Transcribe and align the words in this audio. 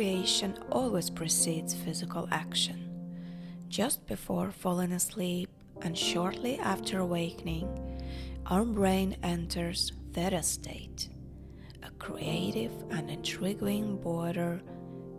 creation 0.00 0.56
always 0.70 1.10
precedes 1.10 1.74
physical 1.74 2.26
action. 2.32 2.88
Just 3.68 4.06
before 4.06 4.50
falling 4.50 4.92
asleep 4.92 5.50
and 5.82 5.96
shortly 5.96 6.58
after 6.58 7.00
awakening, 7.00 7.68
our 8.46 8.64
brain 8.64 9.14
enters 9.22 9.92
theta 10.14 10.42
state, 10.42 11.10
a 11.82 11.90
creative 11.98 12.72
and 12.92 13.10
intriguing 13.10 13.98
border 13.98 14.62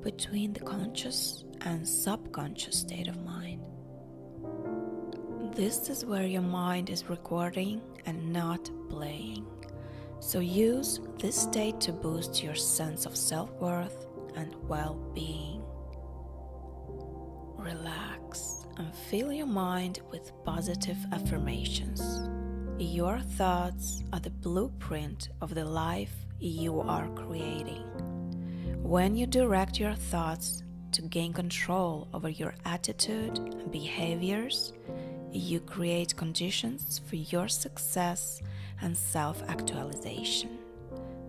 between 0.00 0.54
the 0.54 0.60
conscious 0.60 1.44
and 1.60 1.86
subconscious 1.86 2.78
state 2.78 3.06
of 3.06 3.22
mind. 3.22 3.60
This 5.54 5.90
is 5.90 6.06
where 6.06 6.26
your 6.26 6.40
mind 6.40 6.88
is 6.88 7.10
recording 7.10 7.82
and 8.06 8.32
not 8.32 8.70
playing. 8.88 9.44
So 10.20 10.40
use 10.40 11.00
this 11.18 11.36
state 11.36 11.82
to 11.82 11.92
boost 11.92 12.42
your 12.42 12.54
sense 12.54 13.04
of 13.04 13.14
self 13.14 13.50
worth 13.60 14.06
and 14.36 14.54
well 14.68 14.94
being. 15.14 15.62
Relax 17.56 18.66
and 18.76 18.94
fill 18.94 19.32
your 19.32 19.46
mind 19.46 20.00
with 20.10 20.32
positive 20.44 20.96
affirmations. 21.12 22.28
Your 22.78 23.18
thoughts 23.20 24.02
are 24.12 24.20
the 24.20 24.30
blueprint 24.30 25.28
of 25.40 25.54
the 25.54 25.64
life 25.64 26.14
you 26.38 26.80
are 26.80 27.08
creating. 27.10 27.84
When 28.82 29.14
you 29.14 29.26
direct 29.26 29.78
your 29.78 29.94
thoughts 29.94 30.62
to 30.92 31.02
gain 31.02 31.32
control 31.32 32.08
over 32.14 32.28
your 32.28 32.54
attitude 32.64 33.38
and 33.38 33.70
behaviors, 33.70 34.72
you 35.32 35.60
create 35.60 36.16
conditions 36.16 37.00
for 37.06 37.16
your 37.16 37.48
success 37.48 38.40
and 38.80 38.96
self 38.96 39.42
actualization. 39.48 40.58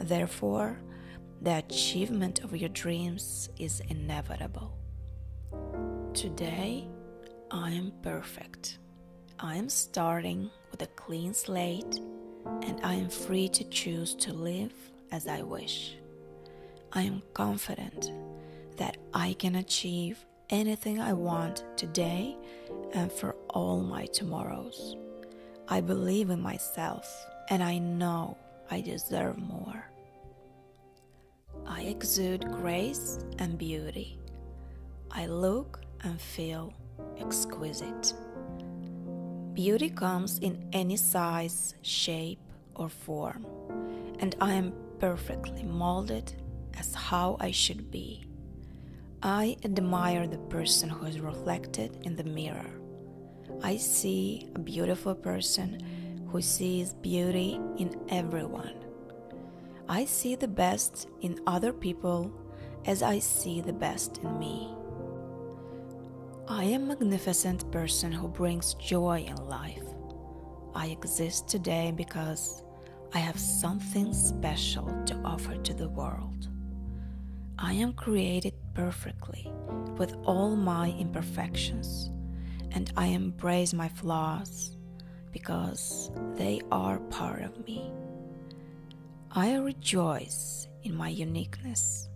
Therefore, 0.00 0.78
the 1.42 1.56
achievement 1.56 2.44
of 2.44 2.56
your 2.56 2.68
dreams 2.68 3.48
is 3.58 3.82
inevitable. 3.88 4.72
Today, 6.14 6.86
I 7.50 7.72
am 7.72 7.92
perfect. 8.00 8.78
I 9.40 9.56
am 9.56 9.68
starting 9.68 10.50
with 10.70 10.82
a 10.82 10.86
clean 10.86 11.34
slate 11.34 11.98
and 12.62 12.80
I 12.84 12.94
am 12.94 13.08
free 13.08 13.48
to 13.48 13.64
choose 13.64 14.14
to 14.16 14.32
live 14.32 14.72
as 15.10 15.26
I 15.26 15.42
wish. 15.42 15.96
I 16.92 17.02
am 17.02 17.22
confident 17.34 18.12
that 18.76 18.98
I 19.12 19.32
can 19.32 19.56
achieve 19.56 20.24
anything 20.48 21.00
I 21.00 21.12
want 21.12 21.64
today 21.76 22.36
and 22.94 23.10
for 23.10 23.34
all 23.50 23.80
my 23.80 24.06
tomorrows. 24.06 24.94
I 25.66 25.80
believe 25.80 26.30
in 26.30 26.40
myself 26.40 27.04
and 27.50 27.64
I 27.64 27.78
know 27.78 28.38
I 28.70 28.80
deserve 28.80 29.38
more. 29.38 29.91
I 31.66 31.82
exude 31.82 32.50
grace 32.50 33.18
and 33.38 33.56
beauty. 33.58 34.18
I 35.10 35.26
look 35.26 35.80
and 36.02 36.20
feel 36.20 36.72
exquisite. 37.18 38.14
Beauty 39.54 39.90
comes 39.90 40.38
in 40.38 40.68
any 40.72 40.96
size, 40.96 41.74
shape, 41.82 42.40
or 42.74 42.88
form, 42.88 43.46
and 44.18 44.34
I 44.40 44.54
am 44.54 44.72
perfectly 44.98 45.62
molded 45.62 46.32
as 46.78 46.94
how 46.94 47.36
I 47.40 47.50
should 47.50 47.90
be. 47.90 48.24
I 49.22 49.56
admire 49.64 50.26
the 50.26 50.38
person 50.38 50.88
who 50.88 51.06
is 51.06 51.20
reflected 51.20 51.98
in 52.02 52.16
the 52.16 52.24
mirror. 52.24 52.70
I 53.62 53.76
see 53.76 54.48
a 54.54 54.58
beautiful 54.58 55.14
person 55.14 56.26
who 56.28 56.40
sees 56.40 56.94
beauty 56.94 57.60
in 57.76 57.94
everyone. 58.08 58.74
I 59.92 60.06
see 60.06 60.36
the 60.36 60.48
best 60.48 61.06
in 61.20 61.38
other 61.46 61.70
people 61.70 62.32
as 62.86 63.02
I 63.02 63.18
see 63.18 63.60
the 63.60 63.74
best 63.74 64.20
in 64.22 64.38
me. 64.38 64.74
I 66.48 66.64
am 66.64 66.84
a 66.84 66.96
magnificent 66.96 67.70
person 67.70 68.10
who 68.10 68.28
brings 68.28 68.72
joy 68.72 69.26
in 69.28 69.36
life. 69.50 69.84
I 70.74 70.86
exist 70.86 71.46
today 71.46 71.92
because 71.94 72.62
I 73.12 73.18
have 73.18 73.38
something 73.38 74.14
special 74.14 74.86
to 75.04 75.14
offer 75.26 75.56
to 75.56 75.74
the 75.74 75.90
world. 75.90 76.48
I 77.58 77.74
am 77.74 77.92
created 77.92 78.54
perfectly 78.72 79.52
with 79.98 80.16
all 80.24 80.56
my 80.56 80.92
imperfections, 80.98 82.10
and 82.70 82.90
I 82.96 83.08
embrace 83.08 83.74
my 83.74 83.90
flaws 83.90 84.74
because 85.32 86.10
they 86.36 86.62
are 86.70 86.98
part 87.10 87.42
of 87.42 87.62
me. 87.66 87.92
I 89.34 89.56
rejoice 89.56 90.68
in 90.82 90.94
my 90.94 91.08
uniqueness 91.08 92.08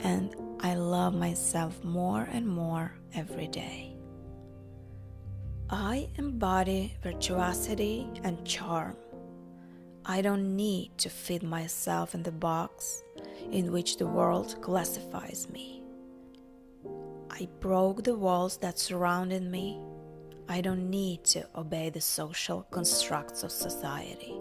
and 0.00 0.34
I 0.60 0.74
love 0.74 1.14
myself 1.14 1.84
more 1.84 2.28
and 2.32 2.46
more 2.46 2.92
every 3.14 3.46
day. 3.46 3.96
I 5.70 6.08
embody 6.16 6.96
virtuosity 7.02 8.08
and 8.24 8.44
charm. 8.44 8.96
I 10.04 10.22
don't 10.22 10.56
need 10.56 10.98
to 10.98 11.08
fit 11.08 11.44
myself 11.44 12.14
in 12.14 12.24
the 12.24 12.32
box 12.32 13.02
in 13.52 13.70
which 13.70 13.96
the 13.96 14.06
world 14.06 14.60
classifies 14.60 15.48
me. 15.48 15.82
I 17.30 17.48
broke 17.60 18.02
the 18.02 18.16
walls 18.16 18.56
that 18.58 18.78
surrounded 18.78 19.42
me 19.42 19.80
I 20.48 20.60
don't 20.60 20.90
need 20.90 21.24
to 21.24 21.44
obey 21.56 21.90
the 21.90 22.00
social 22.00 22.62
constructs 22.70 23.42
of 23.42 23.50
society. 23.50 24.34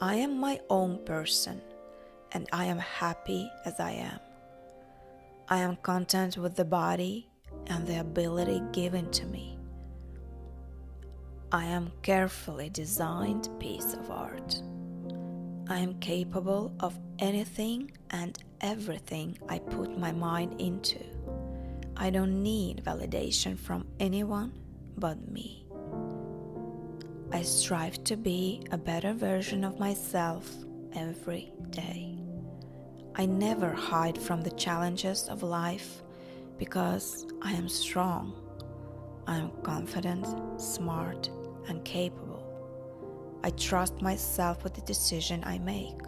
I 0.00 0.16
am 0.16 0.40
my 0.40 0.58
own 0.70 0.98
person 1.04 1.62
and 2.32 2.48
I 2.52 2.64
am 2.64 2.78
happy 2.78 3.48
as 3.64 3.78
I 3.78 3.92
am. 3.92 4.18
I 5.48 5.58
am 5.58 5.76
content 5.76 6.36
with 6.36 6.56
the 6.56 6.64
body 6.64 7.28
and 7.68 7.86
the 7.86 8.00
ability 8.00 8.60
given 8.72 9.08
to 9.12 9.26
me. 9.26 9.56
I 11.52 11.66
am 11.66 11.92
carefully 12.02 12.70
designed 12.70 13.48
piece 13.60 13.94
of 13.94 14.10
art. 14.10 14.60
I 15.68 15.78
am 15.78 16.00
capable 16.00 16.74
of 16.80 16.98
anything 17.20 17.92
and 18.10 18.36
everything 18.60 19.38
I 19.48 19.60
put 19.60 19.96
my 19.96 20.10
mind 20.10 20.60
into. 20.60 20.98
I 21.96 22.10
don't 22.10 22.42
need 22.42 22.82
validation 22.84 23.56
from 23.56 23.86
anyone 24.00 24.52
but 24.96 25.30
me. 25.30 25.64
I 27.34 27.42
strive 27.42 28.04
to 28.04 28.16
be 28.16 28.64
a 28.70 28.78
better 28.78 29.12
version 29.12 29.64
of 29.64 29.80
myself 29.80 30.48
every 30.94 31.52
day. 31.70 32.16
I 33.16 33.26
never 33.26 33.72
hide 33.72 34.16
from 34.16 34.40
the 34.40 34.52
challenges 34.52 35.28
of 35.28 35.42
life 35.42 36.00
because 36.58 37.26
I 37.42 37.50
am 37.54 37.68
strong. 37.68 38.34
I 39.26 39.38
am 39.38 39.50
confident, 39.64 40.28
smart, 40.60 41.28
and 41.66 41.84
capable. 41.84 43.40
I 43.42 43.50
trust 43.50 44.00
myself 44.00 44.62
with 44.62 44.74
the 44.74 44.82
decision 44.82 45.42
I 45.42 45.58
make. 45.58 46.00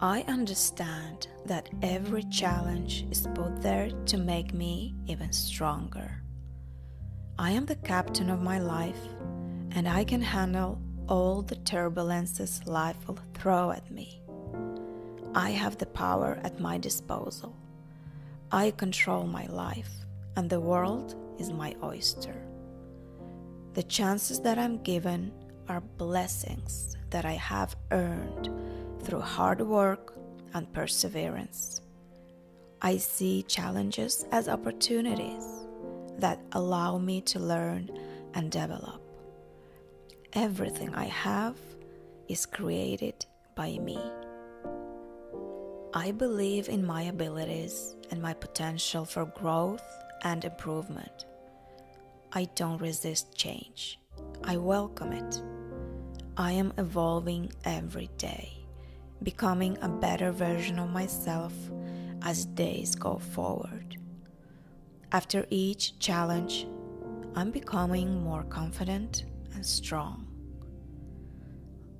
I 0.00 0.24
understand 0.28 1.26
that 1.46 1.68
every 1.82 2.22
challenge 2.22 3.08
is 3.10 3.26
put 3.34 3.60
there 3.60 3.90
to 3.90 4.18
make 4.18 4.54
me 4.54 4.94
even 5.08 5.32
stronger. 5.32 6.22
I 7.40 7.50
am 7.50 7.66
the 7.66 7.74
captain 7.74 8.30
of 8.30 8.40
my 8.40 8.60
life, 8.60 9.08
and 9.74 9.88
I 9.88 10.04
can 10.04 10.22
handle 10.22 10.80
all 11.08 11.42
the 11.42 11.56
turbulences 11.56 12.66
life 12.66 12.96
will 13.06 13.18
throw 13.34 13.72
at 13.72 13.90
me. 13.90 14.22
I 15.34 15.50
have 15.50 15.78
the 15.78 15.86
power 15.86 16.38
at 16.44 16.60
my 16.60 16.78
disposal. 16.78 17.56
I 18.52 18.70
control 18.70 19.26
my 19.26 19.46
life, 19.46 19.90
and 20.36 20.48
the 20.48 20.60
world 20.60 21.16
is 21.38 21.50
my 21.50 21.74
oyster. 21.82 22.36
The 23.74 23.82
chances 23.82 24.40
that 24.40 24.58
I'm 24.58 24.80
given 24.82 25.32
are 25.68 25.80
blessings 25.80 26.96
that 27.10 27.24
I 27.24 27.32
have 27.32 27.74
earned 27.90 28.48
through 29.02 29.20
hard 29.20 29.60
work 29.60 30.16
and 30.54 30.72
perseverance. 30.72 31.80
I 32.80 32.98
see 32.98 33.42
challenges 33.42 34.24
as 34.30 34.48
opportunities 34.48 35.44
that 36.18 36.38
allow 36.52 36.98
me 36.98 37.20
to 37.22 37.40
learn 37.40 37.90
and 38.34 38.52
develop. 38.52 39.03
Everything 40.36 40.92
I 40.96 41.04
have 41.04 41.54
is 42.26 42.44
created 42.44 43.24
by 43.54 43.78
me. 43.78 44.00
I 45.94 46.10
believe 46.10 46.68
in 46.68 46.84
my 46.84 47.02
abilities 47.02 47.94
and 48.10 48.20
my 48.20 48.34
potential 48.34 49.04
for 49.04 49.26
growth 49.26 49.84
and 50.22 50.44
improvement. 50.44 51.26
I 52.32 52.46
don't 52.56 52.82
resist 52.82 53.36
change, 53.36 54.00
I 54.42 54.56
welcome 54.56 55.12
it. 55.12 55.40
I 56.36 56.50
am 56.50 56.72
evolving 56.78 57.52
every 57.64 58.10
day, 58.18 58.66
becoming 59.22 59.78
a 59.82 59.88
better 59.88 60.32
version 60.32 60.80
of 60.80 60.90
myself 60.90 61.52
as 62.22 62.44
days 62.44 62.96
go 62.96 63.18
forward. 63.18 63.98
After 65.12 65.46
each 65.50 65.96
challenge, 66.00 66.66
I'm 67.36 67.52
becoming 67.52 68.20
more 68.24 68.42
confident 68.42 69.26
and 69.54 69.64
strong. 69.64 70.26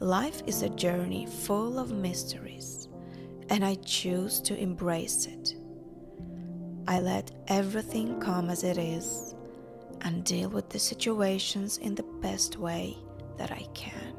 Life 0.00 0.42
is 0.46 0.62
a 0.62 0.68
journey 0.68 1.26
full 1.26 1.78
of 1.78 1.90
mysteries, 1.90 2.88
and 3.48 3.64
I 3.64 3.74
choose 3.76 4.40
to 4.42 4.56
embrace 4.56 5.26
it. 5.26 5.56
I 6.86 7.00
let 7.00 7.32
everything 7.48 8.20
come 8.20 8.48
as 8.48 8.62
it 8.62 8.78
is 8.78 9.34
and 10.02 10.24
deal 10.24 10.48
with 10.48 10.70
the 10.70 10.78
situations 10.78 11.78
in 11.78 11.94
the 11.94 12.06
best 12.22 12.56
way 12.56 12.96
that 13.36 13.50
I 13.50 13.66
can. 13.74 14.14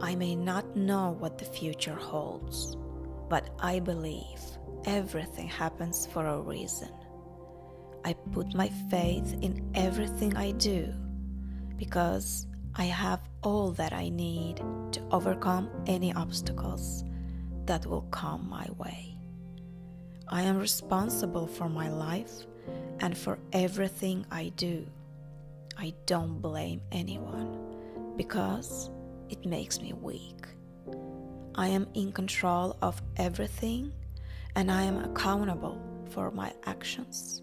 I 0.00 0.16
may 0.16 0.34
not 0.34 0.76
know 0.76 1.14
what 1.18 1.38
the 1.38 1.44
future 1.44 1.94
holds, 1.94 2.76
but 3.28 3.50
I 3.60 3.78
believe 3.80 4.40
everything 4.84 5.46
happens 5.46 6.06
for 6.06 6.26
a 6.26 6.40
reason. 6.40 6.90
I 8.04 8.14
put 8.32 8.54
my 8.54 8.68
faith 8.90 9.36
in 9.42 9.70
everything 9.74 10.36
I 10.36 10.52
do 10.52 10.92
because 11.82 12.46
I 12.76 12.84
have 12.84 13.18
all 13.42 13.72
that 13.72 13.92
I 13.92 14.08
need 14.08 14.58
to 14.92 15.00
overcome 15.10 15.68
any 15.88 16.14
obstacles 16.14 17.02
that 17.66 17.84
will 17.86 18.06
come 18.12 18.48
my 18.48 18.68
way. 18.78 19.16
I 20.28 20.42
am 20.42 20.58
responsible 20.58 21.48
for 21.48 21.68
my 21.68 21.90
life 21.90 22.46
and 23.00 23.18
for 23.18 23.36
everything 23.52 24.24
I 24.30 24.52
do. 24.54 24.86
I 25.76 25.92
don't 26.06 26.40
blame 26.40 26.80
anyone 26.92 27.50
because 28.16 28.88
it 29.28 29.44
makes 29.44 29.80
me 29.80 29.92
weak. 29.92 30.46
I 31.56 31.66
am 31.66 31.88
in 31.94 32.12
control 32.12 32.76
of 32.80 33.02
everything 33.16 33.92
and 34.54 34.70
I 34.70 34.82
am 34.82 34.98
accountable 34.98 35.82
for 36.10 36.30
my 36.30 36.52
actions 36.64 37.42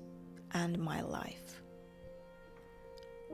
and 0.54 0.80
my 0.80 1.02
life. 1.02 1.49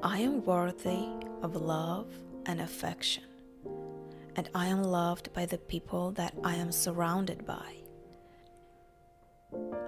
I 0.05 0.19
am 0.19 0.45
worthy 0.45 1.07
of 1.41 1.55
love 1.55 2.05
and 2.45 2.61
affection, 2.61 3.23
and 4.35 4.47
I 4.53 4.67
am 4.67 4.83
loved 4.83 5.33
by 5.33 5.47
the 5.47 5.57
people 5.57 6.11
that 6.11 6.35
I 6.43 6.53
am 6.53 6.71
surrounded 6.71 7.43
by. 7.43 7.73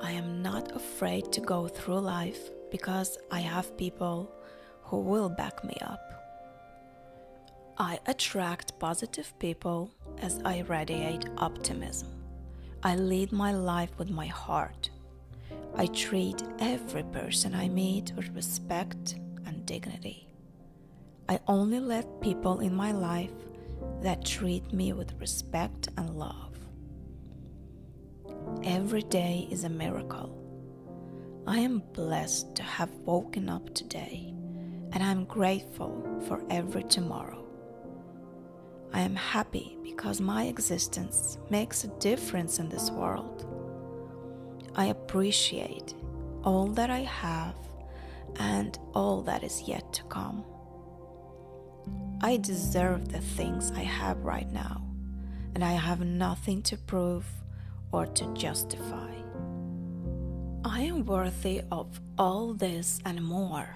I 0.02 0.14
am 0.14 0.42
not 0.42 0.76
afraid 0.76 1.32
to 1.34 1.40
go 1.40 1.68
through 1.68 2.00
life 2.00 2.50
because 2.72 3.20
I 3.30 3.42
have 3.42 3.78
people 3.78 4.32
who 4.82 5.02
will 5.02 5.30
back 5.30 5.64
me 5.64 5.78
up. 5.82 6.02
I 7.78 8.00
attract 8.08 8.80
positive 8.80 9.32
people 9.38 9.92
as 10.18 10.40
I 10.44 10.62
radiate 10.62 11.26
optimism. 11.38 12.10
I 12.82 12.96
lead 12.96 13.32
my 13.32 13.52
life 13.52 13.92
with 14.00 14.10
my 14.10 14.26
heart. 14.26 14.90
I 15.76 15.86
treat 15.86 16.42
every 16.58 17.04
person 17.04 17.54
I 17.54 17.70
meet 17.70 18.14
with 18.16 18.30
respect 18.30 19.20
and 19.48 19.66
dignity. 19.66 20.28
I 21.30 21.40
only 21.48 21.80
let 21.80 22.22
people 22.22 22.60
in 22.60 22.76
my 22.76 22.92
life 22.92 23.34
that 24.02 24.26
treat 24.26 24.72
me 24.72 24.94
with 24.94 25.20
respect 25.20 25.90
and 25.98 26.16
love. 26.16 26.58
Every 28.64 29.04
day 29.04 29.48
is 29.50 29.64
a 29.64 29.70
miracle. 29.70 30.34
I 31.48 31.60
am 31.60 31.82
blessed 31.94 32.56
to 32.56 32.64
have 32.64 32.90
woken 33.06 33.50
up 33.50 33.74
today, 33.74 34.34
and 34.92 35.02
I 35.02 35.12
am 35.12 35.26
grateful 35.26 36.04
for 36.28 36.44
every 36.50 36.84
tomorrow. 36.84 37.46
I 38.94 39.02
am 39.02 39.16
happy 39.16 39.78
because 39.84 40.22
my 40.22 40.46
existence 40.46 41.38
makes 41.50 41.84
a 41.84 42.00
difference 42.00 42.60
in 42.60 42.70
this 42.70 42.90
world. 42.90 43.46
I 44.76 44.86
appreciate 44.86 45.94
all 46.44 46.68
that 46.68 46.90
I 46.90 47.00
have 47.00 47.56
and 48.38 48.78
all 48.94 49.22
that 49.24 49.44
is 49.44 49.64
yet 49.68 49.92
to 49.94 50.04
come. 50.04 50.46
I 52.22 52.38
deserve 52.38 53.10
the 53.10 53.22
things 53.22 53.72
I 53.72 53.84
have 53.84 54.18
right 54.20 54.52
now, 54.52 54.84
and 55.54 55.64
I 55.64 55.74
have 55.74 56.02
nothing 56.02 56.62
to 56.64 56.78
prove 56.78 57.26
or 57.92 58.06
to 58.06 58.34
justify. 58.34 59.14
I 60.66 60.82
am 60.82 61.06
worthy 61.06 61.62
of 61.72 62.02
all 62.18 62.54
this 62.54 63.00
and 63.06 63.24
more. 63.24 63.70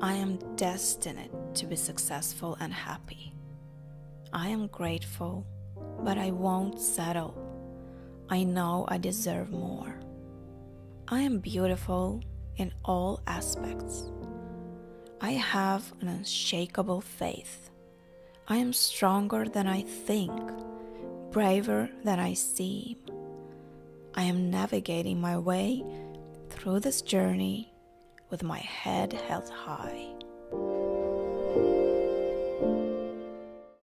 I 0.00 0.14
am 0.14 0.38
destined 0.56 1.30
to 1.54 1.66
be 1.66 1.76
successful 1.76 2.56
and 2.60 2.72
happy. 2.72 3.32
I 4.32 4.48
am 4.48 4.66
grateful, 4.66 5.46
but 6.00 6.18
I 6.18 6.30
won't 6.30 6.80
settle. 6.80 7.34
I 8.28 8.44
know 8.44 8.84
I 8.88 8.98
deserve 8.98 9.50
more. 9.50 10.00
I 11.08 11.20
am 11.20 11.38
beautiful 11.38 12.22
in 12.56 12.72
all 12.84 13.20
aspects. 13.26 14.10
I 15.20 15.32
have 15.32 15.92
an 16.00 16.08
unshakable 16.08 17.00
faith. 17.00 17.70
I 18.48 18.56
am 18.56 18.72
stronger 18.72 19.44
than 19.44 19.66
I 19.66 19.82
think, 19.82 20.32
braver 21.30 21.88
than 22.04 22.18
I 22.18 22.34
seem. 22.34 22.96
I 24.14 24.24
am 24.24 24.50
navigating 24.50 25.20
my 25.20 25.38
way 25.38 25.84
through 26.50 26.80
this 26.80 27.02
journey 27.02 27.72
with 28.30 28.42
my 28.42 28.58
head 28.58 29.12
held 29.12 29.48
high. 29.48 30.21